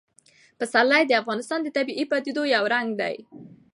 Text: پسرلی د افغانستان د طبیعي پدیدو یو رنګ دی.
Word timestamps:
پسرلی 0.59 1.03
د 1.07 1.11
افغانستان 1.21 1.59
د 1.63 1.67
طبیعي 1.77 2.05
پدیدو 2.11 2.43
یو 2.55 2.63
رنګ 2.73 2.87
دی. 3.01 3.15